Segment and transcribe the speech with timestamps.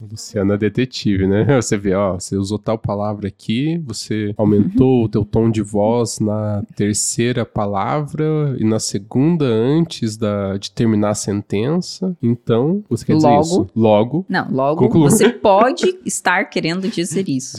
[0.00, 1.44] Luciana é detetive, né?
[1.60, 6.20] Você vê, ó, você usou tal palavra aqui, você aumentou o teu tom de voz
[6.20, 12.14] na terceira palavra e na segunda antes da, de terminar a sentença.
[12.22, 13.40] Então, você quer dizer Logo.
[13.40, 13.66] isso?
[13.74, 14.26] Logo.
[14.28, 15.10] Não, logo Conclua.
[15.10, 17.58] você pode estar querendo dizer isso.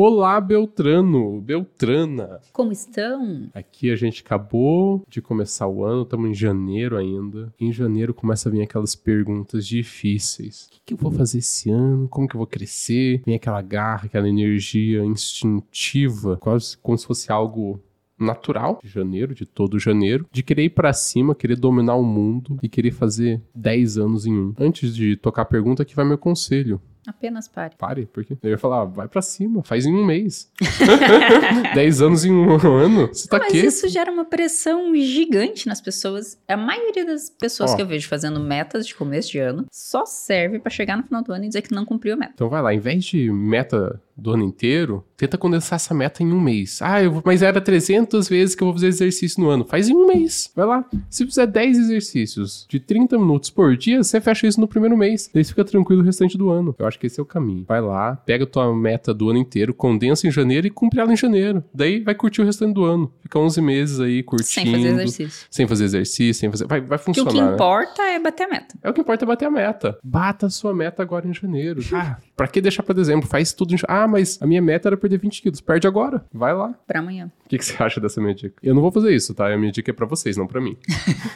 [0.00, 2.38] Olá, Beltrano, Beltrana.
[2.52, 3.50] Como estão?
[3.52, 7.52] Aqui a gente acabou de começar o ano, estamos em janeiro ainda.
[7.58, 10.66] Em janeiro começa a vir aquelas perguntas difíceis.
[10.66, 12.06] O que, que eu vou fazer esse ano?
[12.06, 13.22] Como que eu vou crescer?
[13.26, 17.80] Vem aquela garra, aquela energia instintiva, quase como se fosse algo
[18.16, 22.56] natural de janeiro, de todo janeiro, de querer ir pra cima, querer dominar o mundo
[22.62, 24.54] e querer fazer 10 anos em um.
[24.60, 26.80] Antes de tocar a pergunta, aqui vai meu conselho.
[27.08, 27.74] Apenas pare.
[27.78, 30.52] Pare, porque eu ia falar, vai pra cima, faz em um mês.
[31.74, 33.06] 10 anos em um ano?
[33.08, 33.64] Você tá Mas aqui?
[33.64, 36.38] isso gera uma pressão gigante nas pessoas.
[36.46, 37.76] A maioria das pessoas Ó.
[37.76, 41.22] que eu vejo fazendo metas de começo de ano só serve pra chegar no final
[41.22, 42.32] do ano e dizer que não cumpriu a meta.
[42.34, 46.32] Então vai lá, em vez de meta do ano inteiro, tenta condensar essa meta em
[46.32, 46.80] um mês.
[46.82, 49.64] Ah, eu vou- mas era 300 vezes que eu vou fazer exercício no ano.
[49.64, 50.50] Faz em um mês.
[50.56, 50.84] Vai lá.
[51.08, 55.30] Se fizer 10 exercícios de 30 minutos por dia, você fecha isso no primeiro mês.
[55.32, 56.74] Daí fica tranquilo o restante do ano.
[56.78, 57.64] Eu acho que esse é o caminho.
[57.66, 61.12] Vai lá, pega a tua meta do ano inteiro, condensa em janeiro e cumpre ela
[61.12, 61.62] em janeiro.
[61.72, 63.12] Daí vai curtir o restante do ano.
[63.22, 64.48] Fica 11 meses aí curtindo.
[64.48, 65.46] Sem fazer exercício.
[65.50, 66.66] Sem fazer exercício, sem fazer...
[66.66, 67.54] Vai, vai Porque o funcionar, que né?
[67.54, 68.74] importa é bater a meta.
[68.82, 69.98] É o que importa é bater a meta.
[70.02, 71.80] Bata a sua meta agora em janeiro.
[71.98, 73.26] Ah, pra que deixar pra dezembro?
[73.26, 74.04] Faz tudo em janeiro.
[74.04, 75.60] Ah, mas a minha meta era perder 20 quilos.
[75.60, 76.24] Perde agora.
[76.32, 76.74] Vai lá.
[76.86, 77.30] Pra amanhã.
[77.44, 78.54] O que, que você acha dessa minha dica?
[78.62, 79.52] Eu não vou fazer isso, tá?
[79.52, 80.76] A minha dica é pra vocês, não pra mim.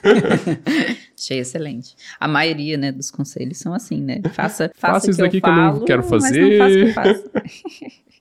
[1.19, 1.95] Achei excelente.
[2.19, 4.21] A maioria, né, dos conselhos são assim, né?
[4.33, 6.59] Faça, faça, Faça o isso que daqui eu que eu não quero Mas não fazer.
[6.59, 8.03] faça o que eu faço.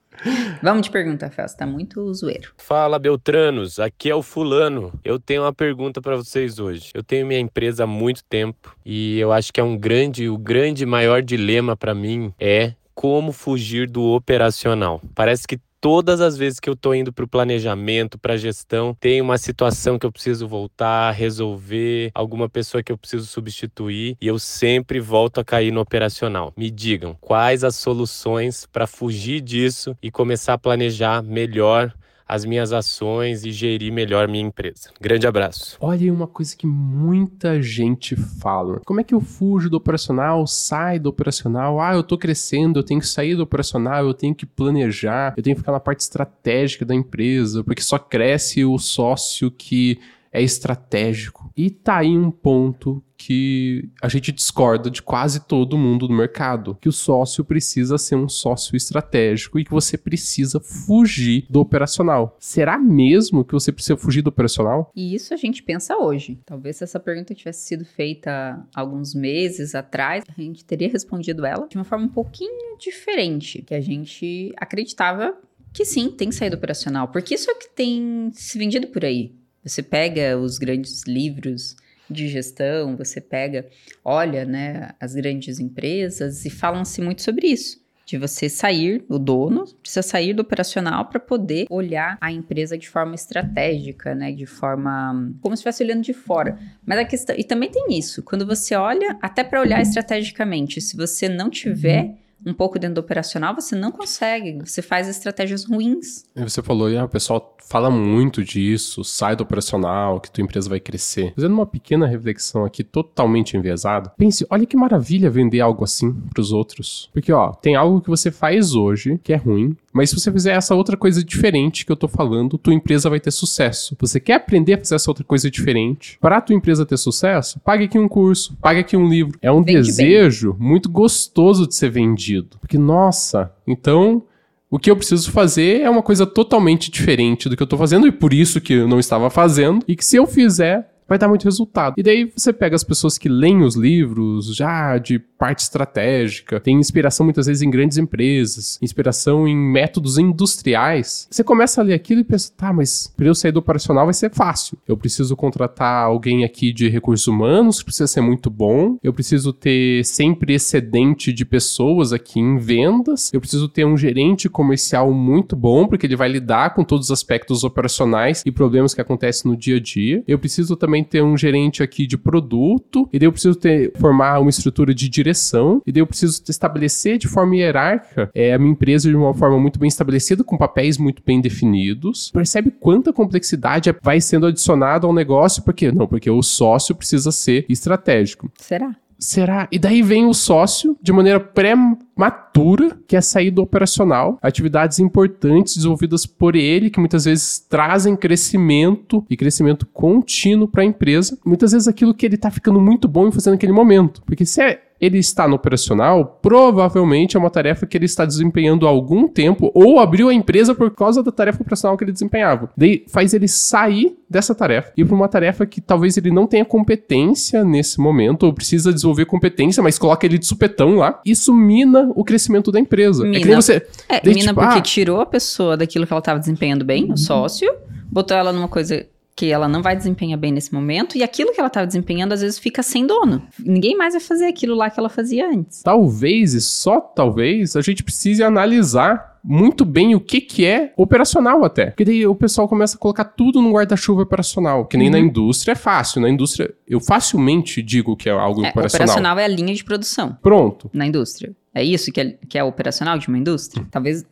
[0.62, 1.48] Vamos de pergunta, Fel.
[1.48, 2.52] Você tá muito zoeiro.
[2.58, 4.94] Fala Beltranos, aqui é o Fulano.
[5.04, 6.92] Eu tenho uma pergunta pra vocês hoje.
[6.94, 10.38] Eu tenho minha empresa há muito tempo e eu acho que é um grande, o
[10.38, 15.02] grande maior dilema pra mim é como fugir do operacional.
[15.16, 19.38] Parece que todas as vezes que eu tô indo pro planejamento, pra gestão, tem uma
[19.40, 25.00] situação que eu preciso voltar, resolver, alguma pessoa que eu preciso substituir e eu sempre
[25.00, 26.54] volto a cair no operacional.
[26.56, 31.92] Me digam, quais as soluções para fugir disso e começar a planejar melhor
[32.28, 34.90] as minhas ações e gerir melhor minha empresa.
[35.00, 35.78] Grande abraço.
[35.80, 38.82] Olha uma coisa que muita gente fala.
[38.86, 41.80] Como é que eu fujo do operacional, saio do operacional?
[41.80, 45.44] Ah, eu tô crescendo, eu tenho que sair do operacional, eu tenho que planejar, eu
[45.44, 50.00] tenho que ficar na parte estratégica da empresa, porque só cresce o sócio que
[50.32, 51.52] é estratégico.
[51.56, 56.76] E tá aí um ponto que a gente discorda de quase todo mundo do mercado,
[56.82, 62.36] que o sócio precisa ser um sócio estratégico e que você precisa fugir do operacional.
[62.40, 64.92] Será mesmo que você precisa fugir do operacional?
[64.96, 66.40] E isso a gente pensa hoje.
[66.46, 71.68] Talvez se essa pergunta tivesse sido feita alguns meses atrás, a gente teria respondido ela
[71.68, 75.38] de uma forma um pouquinho diferente, que a gente acreditava
[75.74, 79.41] que sim, tem do operacional, porque isso é o que tem se vendido por aí.
[79.64, 81.76] Você pega os grandes livros
[82.10, 83.68] de gestão, você pega,
[84.04, 87.80] olha, né, as grandes empresas e falam-se muito sobre isso.
[88.06, 92.90] De você sair, o dono precisa sair do operacional para poder olhar a empresa de
[92.90, 94.34] forma estratégica, né?
[94.34, 95.34] De forma.
[95.40, 96.60] como se estivesse olhando de fora.
[96.86, 97.34] Mas a questão.
[97.38, 98.22] E também tem isso.
[98.22, 103.02] Quando você olha, até para olhar estrategicamente, se você não tiver um pouco dentro do
[103.02, 104.60] operacional, você não consegue.
[104.66, 106.26] Você faz estratégias ruins.
[106.36, 110.70] E você falou, ah, o pessoal fala muito disso, sai do operacional, que tua empresa
[110.70, 111.34] vai crescer.
[111.34, 116.52] Fazendo uma pequena reflexão aqui, totalmente enviesada, pense, olha que maravilha vender algo assim pros
[116.52, 117.10] outros.
[117.14, 120.54] Porque, ó, tem algo que você faz hoje que é ruim, mas se você fizer
[120.54, 123.96] essa outra coisa diferente que eu tô falando, tua empresa vai ter sucesso.
[124.00, 126.18] Você quer aprender a fazer essa outra coisa diferente?
[126.20, 129.38] Para tua empresa ter sucesso, pague aqui um curso, pague aqui um livro.
[129.42, 132.58] É um Vende desejo muito gostoso de ser vendido.
[132.60, 134.24] Porque, nossa, então
[134.70, 138.08] o que eu preciso fazer é uma coisa totalmente diferente do que eu tô fazendo
[138.08, 139.84] e por isso que eu não estava fazendo.
[139.86, 141.96] E que se eu fizer, vai dar muito resultado.
[141.98, 146.80] E daí você pega as pessoas que leem os livros já de parte estratégica, tem
[146.80, 151.28] inspiração muitas vezes em grandes empresas, inspiração em métodos industriais.
[151.30, 154.14] Você começa a ler aquilo e pensa, tá, mas para eu sair do operacional vai
[154.14, 154.78] ser fácil.
[154.88, 158.98] Eu preciso contratar alguém aqui de recursos humanos, que precisa ser muito bom.
[159.04, 163.34] Eu preciso ter sempre excedente de pessoas aqui em vendas.
[163.34, 167.12] Eu preciso ter um gerente comercial muito bom, porque ele vai lidar com todos os
[167.12, 170.24] aspectos operacionais e problemas que acontecem no dia a dia.
[170.26, 173.92] Eu preciso também também ter um gerente aqui de produto, e daí eu preciso ter,
[173.98, 178.60] formar uma estrutura de direção, e daí eu preciso estabelecer de forma hierárquica é, a
[178.60, 182.32] minha empresa de uma forma muito bem estabelecida, com papéis muito bem definidos.
[182.32, 185.64] Percebe quanta complexidade vai sendo adicionada ao negócio?
[185.64, 185.92] Por quê?
[185.92, 188.52] Não, porque o sócio precisa ser estratégico.
[188.58, 188.96] Será?
[189.22, 189.68] Será?
[189.72, 195.76] E daí vem o sócio, de maneira pré-matura, que é sair do operacional, atividades importantes
[195.76, 201.38] desenvolvidas por ele, que muitas vezes trazem crescimento e crescimento contínuo para a empresa.
[201.46, 204.24] Muitas vezes aquilo que ele está ficando muito bom em fazer naquele momento.
[204.24, 208.86] Porque se é ele está no operacional, provavelmente é uma tarefa que ele está desempenhando
[208.86, 212.70] há algum tempo ou abriu a empresa por causa da tarefa operacional que ele desempenhava.
[212.78, 216.46] Daí faz ele sair dessa tarefa e ir para uma tarefa que talvez ele não
[216.46, 221.20] tenha competência nesse momento ou precisa desenvolver competência, mas coloca ele de supetão lá.
[221.26, 223.24] Isso mina o crescimento da empresa.
[223.24, 223.38] Mina.
[223.38, 223.86] É que nem você.
[224.08, 227.12] É, daí, mina tipo, porque ah, tirou a pessoa daquilo que ela estava desempenhando bem,
[227.12, 227.68] o sócio,
[228.12, 229.06] botou ela numa coisa
[229.36, 232.42] que ela não vai desempenhar bem nesse momento, e aquilo que ela estava desempenhando às
[232.42, 233.42] vezes fica sem dono.
[233.60, 235.82] Ninguém mais vai fazer aquilo lá que ela fazia antes.
[235.82, 241.64] talvez e só talvez a gente precise analisar muito bem o que que é operacional
[241.66, 241.88] até.
[241.88, 245.72] Porque daí o pessoal começa a colocar tudo no guarda-chuva operacional, que nem na indústria
[245.72, 246.22] é fácil.
[246.22, 249.06] Na indústria, eu facilmente digo que é algo É, operacional.
[249.08, 250.90] operacional é a linha de produção Pronto.
[250.94, 251.56] na indústria.
[251.74, 253.84] É isso que é, que é operacional de uma indústria?
[253.90, 254.24] Talvez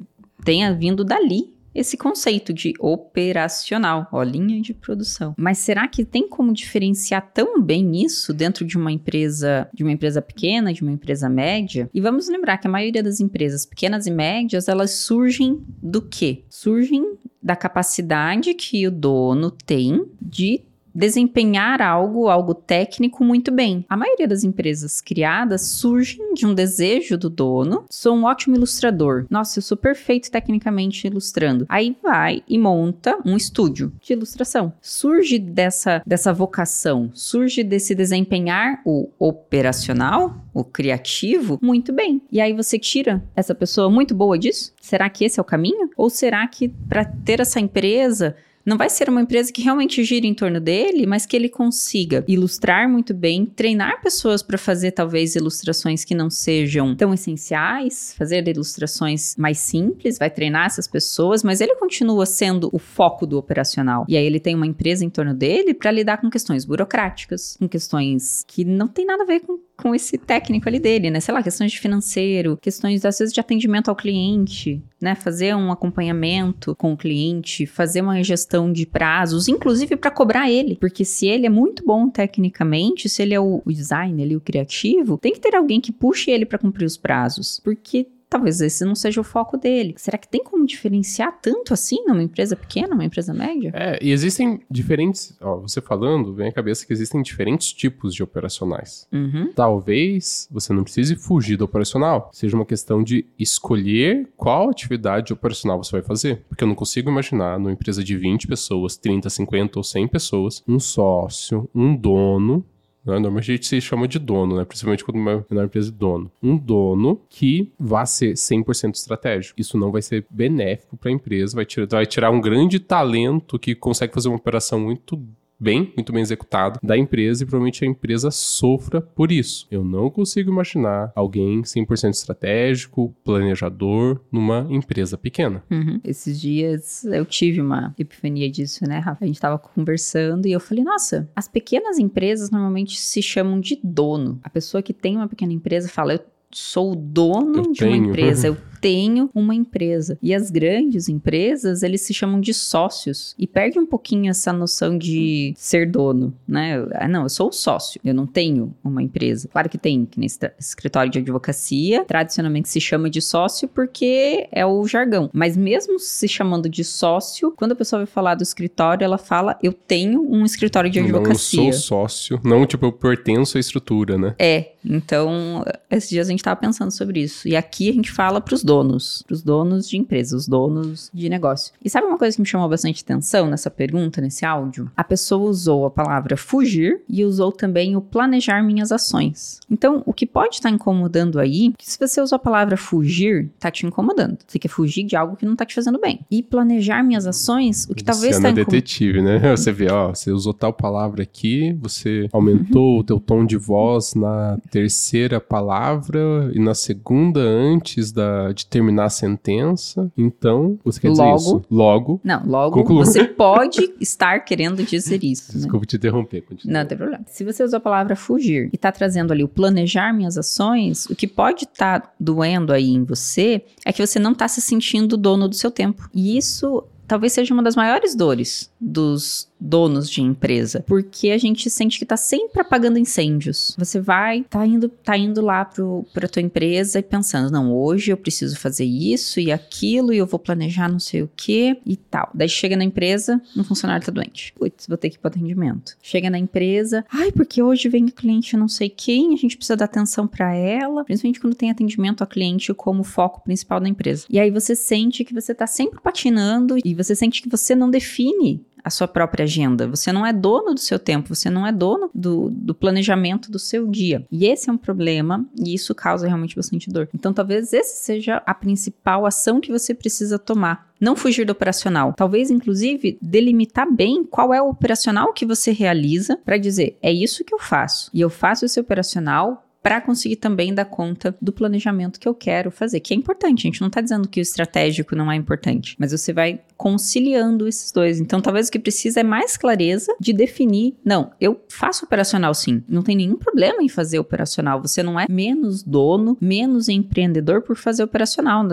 [0.44, 5.34] tenha vindo dali esse conceito de operacional, ó, linha de produção.
[5.38, 9.92] Mas será que tem como diferenciar tão bem isso dentro de uma empresa, de uma
[9.92, 11.90] empresa pequena, de uma empresa média?
[11.94, 16.44] E vamos lembrar que a maioria das empresas pequenas e médias, elas surgem do quê?
[16.50, 20.62] Surgem da capacidade que o dono tem de
[21.00, 23.86] desempenhar algo, algo técnico muito bem.
[23.88, 27.86] A maioria das empresas criadas surgem de um desejo do dono.
[27.90, 29.26] Sou um ótimo ilustrador.
[29.30, 31.66] Nossa, eu sou perfeito tecnicamente ilustrando.
[31.70, 34.74] Aí vai e monta um estúdio de ilustração.
[34.82, 42.22] Surge dessa dessa vocação, surge desse desempenhar o operacional, o criativo, muito bem.
[42.30, 44.74] E aí você tira essa pessoa muito boa disso?
[44.82, 45.90] Será que esse é o caminho?
[45.96, 48.36] Ou será que para ter essa empresa
[48.70, 52.24] não vai ser uma empresa que realmente gira em torno dele, mas que ele consiga
[52.28, 58.48] ilustrar muito bem, treinar pessoas para fazer talvez ilustrações que não sejam tão essenciais, fazer
[58.48, 64.06] ilustrações mais simples, vai treinar essas pessoas, mas ele continua sendo o foco do operacional.
[64.08, 67.68] E aí ele tem uma empresa em torno dele para lidar com questões burocráticas, com
[67.68, 71.20] questões que não tem nada a ver com com esse técnico ali dele, né?
[71.20, 75.16] Sei lá, questões de financeiro, questões às vezes de atendimento ao cliente, né?
[75.16, 80.76] Fazer um acompanhamento com o cliente, fazer uma gestão de prazos, inclusive para cobrar ele,
[80.76, 85.18] porque se ele é muito bom tecnicamente, se ele é o, design ali, o criativo,
[85.18, 88.96] tem que ter alguém que puxe ele para cumprir os prazos, porque talvez esse não
[88.96, 89.96] seja o foco dele.
[89.98, 93.72] Será que tem como diferenciar tanto assim numa empresa pequena, numa empresa média?
[93.74, 95.36] É, e existem diferentes.
[95.42, 99.08] Ó, você falando, vem à cabeça que existem diferentes tipos de operacionais.
[99.12, 99.52] Uhum.
[99.56, 102.30] Talvez você não precise fugir do operacional.
[102.32, 106.44] Seja uma questão de escolher qual atividade operacional você vai fazer.
[106.48, 110.64] Porque eu não consigo imaginar numa empresa de 20 pessoas, 30, 50 ou 100 pessoas,
[110.68, 112.64] um sócio, um dono.
[113.06, 113.14] Né?
[113.14, 114.66] Normalmente a gente se chama de dono, né?
[114.66, 116.32] Principalmente quando uma menor empresa de dono.
[116.42, 119.60] Um dono que vá ser 100% estratégico.
[119.60, 123.58] Isso não vai ser benéfico para a empresa, vai tirar, vai tirar um grande talento
[123.58, 125.20] que consegue fazer uma operação muito
[125.60, 129.68] bem, muito bem executado da empresa e provavelmente a empresa sofra por isso.
[129.70, 135.64] Eu não consigo imaginar alguém 100% estratégico, planejador numa empresa pequena.
[135.70, 136.00] Uhum.
[136.04, 139.24] Esses dias eu tive uma epifania disso, né, Rafa?
[139.24, 143.80] A gente tava conversando e eu falei, nossa, as pequenas empresas normalmente se chamam de
[143.84, 144.40] dono.
[144.44, 146.20] A pessoa que tem uma pequena empresa fala, eu
[146.52, 148.06] sou o dono Eu de uma tenho.
[148.10, 150.18] empresa, eu tenho uma empresa.
[150.22, 154.98] E as grandes empresas, eles se chamam de sócios e perde um pouquinho essa noção
[154.98, 156.86] de ser dono, né?
[156.94, 159.48] Ah, não, eu sou o sócio, eu não tenho uma empresa.
[159.52, 164.66] Claro que tem, que nesse escritório de advocacia, tradicionalmente se chama de sócio porque é
[164.66, 165.30] o jargão.
[165.34, 169.58] Mas mesmo se chamando de sócio, quando a pessoa vai falar do escritório, ela fala,
[169.62, 171.72] eu tenho um escritório de Não, eu advocacia.
[171.74, 172.40] sou sócio.
[172.44, 174.36] Não, tipo, eu pertenço à estrutura, né?
[174.40, 177.48] É, então, esses dias a gente tava pensando sobre isso.
[177.48, 181.74] E aqui a gente fala pros donos, pros donos de empresa, os donos de negócio.
[181.84, 184.92] E sabe uma coisa que me chamou bastante atenção nessa pergunta, nesse áudio?
[184.96, 189.60] A pessoa usou a palavra fugir e usou também o planejar minhas ações.
[189.72, 193.72] Então, o que pode estar incomodando aí, que se você usou a palavra fugir, tá
[193.72, 194.38] te incomodando.
[194.46, 196.20] Você quer fugir de algo que não tá te fazendo bem.
[196.30, 198.76] E planejar minhas ações, o que talvez Luciana tá é incomodando.
[198.76, 199.40] detetive, né?
[199.58, 204.14] Você vê, ó, você usou tal palavra aqui, você aumentou o teu tom de voz
[204.14, 210.12] na terceira palavra e na segunda antes da terminar a sentença.
[210.18, 211.38] Então, você quer dizer Logo.
[211.38, 211.62] isso?
[211.70, 212.22] Logo.
[212.24, 213.06] Não, logo Conclua.
[213.06, 215.52] você pode estar querendo dizer isso.
[215.54, 215.62] né?
[215.62, 216.42] Desculpa te interromper.
[216.42, 216.80] Continua.
[216.80, 217.24] Não tem problema.
[217.28, 221.16] Se você usou a palavra fugir e tá trazendo ali o planejar minhas ações, o
[221.16, 225.48] que pode estar doendo aí em você é que você não tá se sentindo dono
[225.48, 226.10] do seu tempo.
[226.14, 231.70] E isso talvez seja uma das maiores dores dos donos de empresa, porque a gente
[231.70, 233.76] sente que tá sempre apagando incêndios.
[233.78, 238.12] Você vai, tá indo, tá indo lá pro, pra tua empresa e pensando, não, hoje
[238.12, 241.98] eu preciso fazer isso e aquilo e eu vou planejar não sei o que e
[241.98, 242.30] tal.
[242.34, 244.54] Daí chega na empresa, um funcionário tá doente.
[244.54, 245.98] Putz, vou ter que ir pro atendimento.
[246.02, 249.86] Chega na empresa, ai, porque hoje vem cliente não sei quem, a gente precisa dar
[249.86, 254.26] atenção pra ela, principalmente quando tem atendimento a cliente como foco principal da empresa.
[254.30, 257.90] E aí você sente que você tá sempre patinando e você sente que você não
[257.90, 259.88] define a sua própria agenda.
[259.88, 263.60] Você não é dono do seu tempo, você não é dono do, do planejamento do
[263.60, 264.26] seu dia.
[264.32, 267.10] E esse é um problema e isso causa realmente bastante dor.
[267.14, 270.90] Então, talvez esse seja a principal ação que você precisa tomar.
[271.00, 272.14] Não fugir do operacional.
[272.14, 277.46] Talvez, inclusive, delimitar bem qual é o operacional que você realiza para dizer: é isso
[277.46, 278.10] que eu faço.
[278.14, 282.72] E eu faço esse operacional para conseguir também dar conta do planejamento que eu quero
[282.72, 283.60] fazer, que é importante.
[283.60, 287.68] A gente não está dizendo que o estratégico não é importante, mas você vai conciliando
[287.68, 288.20] esses dois.
[288.20, 290.96] Então, talvez o que precisa é mais clareza de definir.
[291.04, 292.84] Não, eu faço operacional sim.
[292.88, 294.82] Não tem nenhum problema em fazer operacional.
[294.82, 298.66] Você não é menos dono, menos empreendedor por fazer operacional.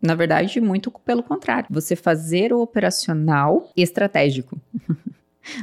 [0.00, 1.66] Na verdade, muito pelo contrário.
[1.70, 4.60] Você fazer o operacional estratégico.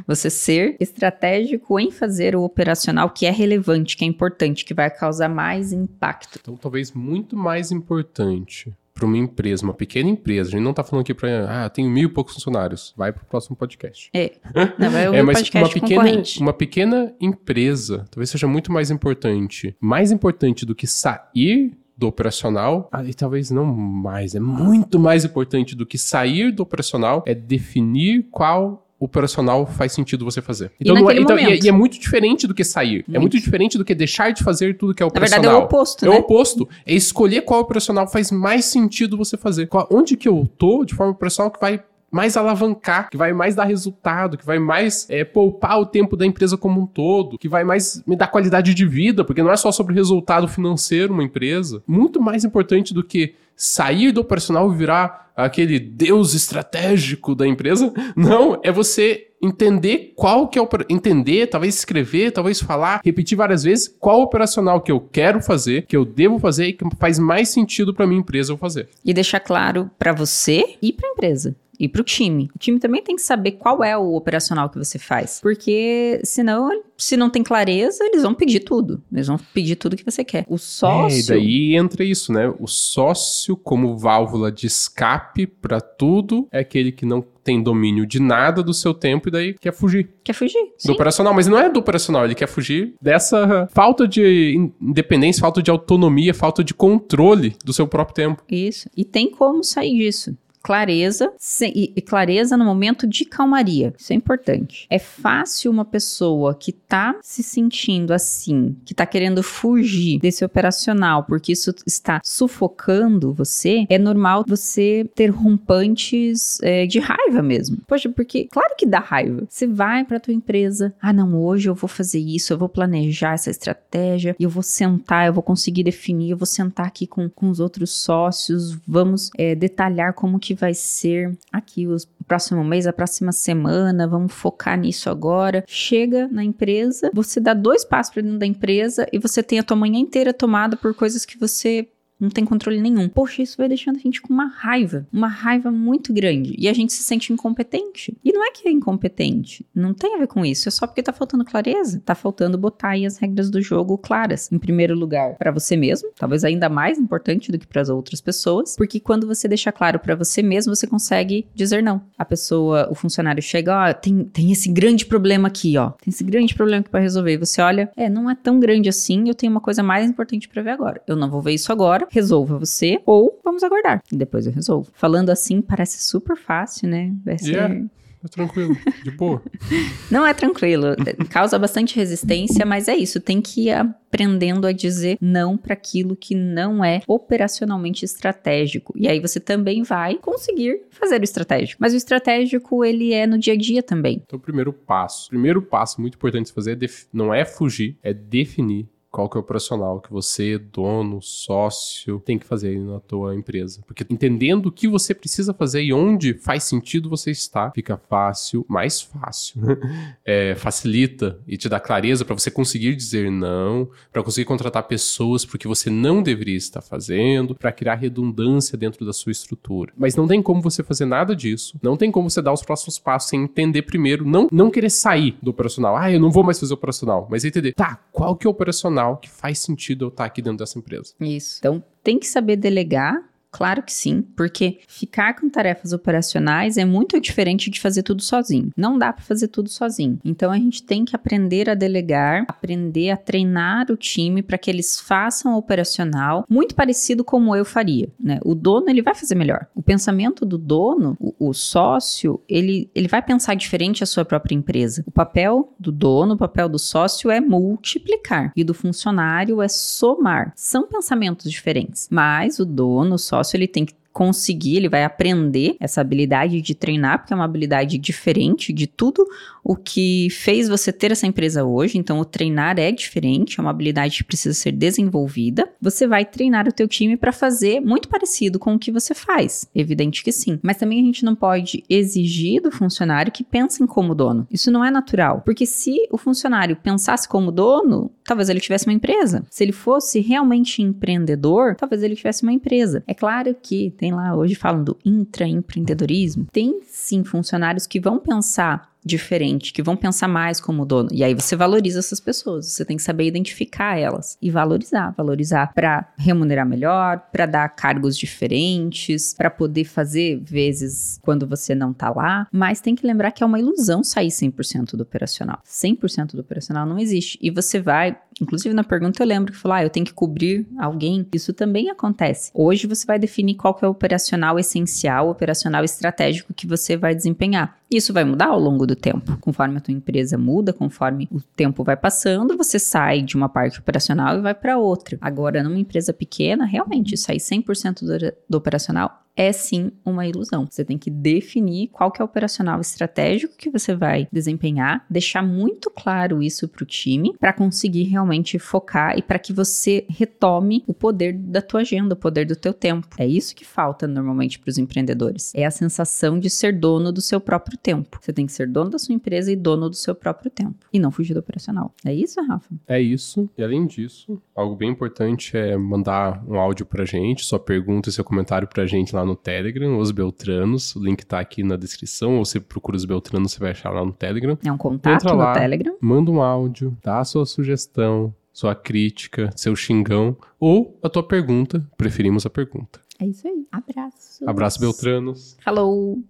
[0.07, 4.89] Você ser estratégico em fazer o operacional que é relevante, que é importante, que vai
[4.89, 6.39] causar mais impacto.
[6.41, 10.83] Então, talvez muito mais importante para uma empresa, uma pequena empresa, a gente não tá
[10.83, 14.09] falando aqui para, ah, tenho mil e poucos funcionários, vai pro próximo podcast.
[14.13, 14.33] É.
[14.77, 16.41] Não, vai ouvir É, o mas podcast uma pequena, concorrente.
[16.41, 19.73] uma pequena empresa talvez seja muito mais importante.
[19.79, 25.23] Mais importante do que sair do operacional, ah, e talvez não mais, é muito mais
[25.25, 30.71] importante do que sair do operacional, é definir qual operacional faz sentido você fazer.
[30.79, 31.65] Então, não é, então e, é, momento?
[31.65, 32.99] e é muito diferente do que sair.
[33.07, 33.21] É Muito.
[33.21, 35.41] muito diferente do que deixar de fazer tudo que é Na operacional.
[35.41, 36.15] verdade, é o oposto, É né?
[36.15, 36.69] o oposto.
[36.85, 39.67] É escolher qual operacional faz mais sentido você fazer.
[39.67, 43.53] Qual- onde que eu tô de forma operacional que vai mais alavancar, que vai mais
[43.53, 47.47] dar resultado, que vai mais é, poupar o tempo da empresa como um todo, que
[47.47, 51.23] vai mais me dar qualidade de vida, porque não é só sobre resultado financeiro uma
[51.23, 51.83] empresa.
[51.87, 57.93] Muito mais importante do que sair do operacional e virar aquele deus estratégico da empresa.
[58.15, 63.63] Não, é você entender qual que é o entender, talvez escrever, talvez falar, repetir várias
[63.63, 67.49] vezes qual operacional que eu quero fazer, que eu devo fazer e que faz mais
[67.49, 68.89] sentido para minha empresa eu fazer.
[69.03, 71.55] E deixar claro para você e para a empresa.
[71.79, 72.49] E para o time.
[72.53, 75.39] O time também tem que saber qual é o operacional que você faz.
[75.41, 79.01] Porque senão, se não tem clareza, eles vão pedir tudo.
[79.11, 80.45] Eles vão pedir tudo que você quer.
[80.49, 81.17] O sócio.
[81.17, 82.53] É, e daí entra isso, né?
[82.59, 88.19] O sócio como válvula de escape para tudo é aquele que não tem domínio de
[88.19, 90.61] nada do seu tempo e daí quer fugir Quer fugir.
[90.61, 90.91] do Sim.
[90.91, 91.33] operacional.
[91.33, 95.71] Mas não é do operacional, ele quer fugir dessa falta de in- independência, falta de
[95.71, 98.43] autonomia, falta de controle do seu próprio tempo.
[98.51, 98.89] Isso.
[98.95, 100.37] E tem como sair disso.
[100.61, 103.93] Clareza sem- e, clareza no momento de calmaria.
[103.97, 104.85] Isso é importante.
[104.89, 111.23] É fácil uma pessoa que tá se sentindo assim, que tá querendo fugir desse operacional,
[111.23, 113.85] porque isso está sufocando você.
[113.89, 117.77] É normal você ter rompantes é, de raiva mesmo.
[117.87, 119.45] Poxa, porque claro que dá raiva.
[119.49, 123.33] Você vai pra tua empresa, ah não, hoje eu vou fazer isso, eu vou planejar
[123.33, 127.49] essa estratégia, eu vou sentar, eu vou conseguir definir, eu vou sentar aqui com, com
[127.49, 132.85] os outros sócios, vamos é, detalhar como que vai ser aqui os- o próximo mês,
[132.87, 135.63] a próxima semana, vamos focar nisso agora.
[135.67, 139.63] Chega na empresa, você dá dois passos para dentro da empresa e você tem a
[139.63, 141.87] tua manhã inteira tomada por coisas que você
[142.19, 143.07] não tem controle nenhum.
[143.07, 146.53] Poxa, isso vai deixando a gente com uma raiva, uma raiva muito grande.
[146.57, 148.17] E a gente se sente incompetente.
[148.23, 151.03] E não é que é incompetente, não tem a ver com isso, é só porque
[151.03, 152.01] tá faltando clareza.
[152.05, 154.51] Tá faltando botar aí as regras do jogo claras.
[154.51, 158.19] Em primeiro lugar, para você mesmo, talvez ainda mais importante do que para as outras
[158.19, 162.01] pessoas, porque quando você deixa claro para você mesmo, você consegue dizer não.
[162.17, 165.91] A pessoa, o funcionário chega, ó, tem, tem esse grande problema aqui, ó.
[165.91, 167.33] Tem esse grande problema aqui para resolver.
[167.33, 170.47] E você olha, é, não é tão grande assim, eu tenho uma coisa mais importante
[170.49, 171.01] para ver agora.
[171.07, 174.01] Eu não vou ver isso agora, resolva você, ou vamos aguardar.
[174.11, 174.91] E depois eu resolvo.
[174.93, 177.13] Falando assim, parece super fácil, né?
[177.23, 177.51] Vai ser...
[177.51, 177.85] Yeah.
[178.23, 179.41] É tranquilo, de boa.
[180.11, 180.87] Não é tranquilo,
[181.29, 186.15] causa bastante resistência, mas é isso, tem que ir aprendendo a dizer não para aquilo
[186.15, 188.93] que não é operacionalmente estratégico.
[188.97, 191.79] E aí você também vai conseguir fazer o estratégico.
[191.79, 194.21] Mas o estratégico, ele é no dia a dia também.
[194.25, 195.27] Então, o primeiro passo.
[195.27, 199.37] O primeiro passo muito importante de fazer é não é fugir, é definir qual que
[199.37, 203.81] é o operacional que você, dono, sócio, tem que fazer aí na tua empresa.
[203.85, 208.65] Porque entendendo o que você precisa fazer e onde faz sentido você estar, fica fácil,
[208.69, 209.61] mais fácil.
[210.23, 215.43] é, facilita e te dá clareza para você conseguir dizer não, para conseguir contratar pessoas
[215.43, 219.91] porque você não deveria estar fazendo, para criar redundância dentro da sua estrutura.
[219.97, 222.99] Mas não tem como você fazer nada disso, não tem como você dar os próximos
[222.99, 225.97] passos sem entender primeiro, não, não querer sair do operacional.
[225.97, 228.98] Ah, eu não vou mais fazer operacional, mas entender, tá, qual que é o operacional
[229.17, 231.13] que faz sentido eu estar aqui dentro dessa empresa?
[231.19, 231.59] Isso.
[231.59, 237.19] Então, tem que saber delegar Claro que sim, porque ficar com tarefas operacionais é muito
[237.19, 238.71] diferente de fazer tudo sozinho.
[238.77, 240.19] Não dá para fazer tudo sozinho.
[240.23, 244.69] Então a gente tem que aprender a delegar, aprender a treinar o time para que
[244.69, 248.39] eles façam operacional muito parecido como eu faria, né?
[248.45, 249.67] O dono ele vai fazer melhor.
[249.73, 254.55] O pensamento do dono, o, o sócio, ele, ele vai pensar diferente a sua própria
[254.55, 255.03] empresa.
[255.07, 260.53] O papel do dono, o papel do sócio é multiplicar e do funcionário é somar.
[260.55, 265.03] São pensamentos diferentes, mas o dono, o sócio sócio ele tem que conseguir, ele vai
[265.03, 269.25] aprender essa habilidade de treinar, porque é uma habilidade diferente de tudo
[269.69, 271.99] o que fez você ter essa empresa hoje.
[271.99, 275.71] Então, o treinar é diferente, é uma habilidade que precisa ser desenvolvida.
[275.79, 279.69] Você vai treinar o teu time para fazer muito parecido com o que você faz.
[279.75, 280.57] Evidente que sim.
[280.63, 284.47] Mas também a gente não pode exigir do funcionário que pense como dono.
[284.49, 288.93] Isso não é natural, porque se o funcionário pensasse como dono, talvez ele tivesse uma
[288.93, 289.45] empresa.
[289.51, 293.03] Se ele fosse realmente empreendedor, talvez ele tivesse uma empresa.
[293.05, 296.47] É claro que tem lá hoje falam do intraempreendedorismo.
[296.51, 301.09] Tem sim funcionários que vão pensar diferente, que vão pensar mais como dono.
[301.11, 305.73] E aí você valoriza essas pessoas, você tem que saber identificar elas e valorizar, valorizar
[305.73, 312.09] para remunerar melhor, para dar cargos diferentes, para poder fazer vezes quando você não tá
[312.09, 315.59] lá, mas tem que lembrar que é uma ilusão sair 100% do operacional.
[315.65, 317.37] 100% do operacional não existe.
[317.41, 320.67] E você vai Inclusive, na pergunta eu lembro que falou, ah, eu tenho que cobrir
[320.77, 321.27] alguém.
[321.33, 322.51] Isso também acontece.
[322.53, 327.77] Hoje você vai definir qual é o operacional essencial, operacional estratégico que você vai desempenhar.
[327.91, 329.37] Isso vai mudar ao longo do tempo.
[329.41, 333.79] Conforme a tua empresa muda, conforme o tempo vai passando, você sai de uma parte
[333.79, 335.17] operacional e vai para outra.
[335.19, 340.67] Agora, numa empresa pequena, realmente, sair 100% do, do operacional é sim uma ilusão.
[340.69, 345.41] Você tem que definir qual que é o operacional estratégico que você vai desempenhar, deixar
[345.41, 350.83] muito claro isso para o time, para conseguir realmente focar e para que você retome
[350.85, 353.07] o poder da tua agenda, o poder do teu tempo.
[353.17, 355.53] É isso que falta normalmente para os empreendedores.
[355.55, 358.19] É a sensação de ser dono do seu próprio tempo.
[358.21, 360.99] Você tem que ser dono da sua empresa e dono do seu próprio tempo e
[360.99, 361.93] não fugir do operacional.
[362.03, 362.75] É isso, Rafa?
[362.85, 363.49] É isso.
[363.57, 368.25] E além disso, algo bem importante é mandar um áudio pra gente, sua pergunta seu
[368.25, 370.95] comentário pra gente lá no Telegram, os Beltranos.
[370.95, 374.03] O link tá aqui na descrição, ou você procura os Beltranos, você vai achar lá
[374.03, 374.57] no Telegram.
[374.65, 375.95] É um contato Entra lá, no Telegram.
[376.01, 381.87] Manda um áudio, dá a sua sugestão, sua crítica, seu xingão ou a tua pergunta.
[381.95, 382.99] Preferimos a pergunta.
[383.19, 383.67] É isso aí.
[383.71, 384.49] Abraço.
[384.49, 385.57] Abraço, Beltranos.
[385.63, 386.23] Falou.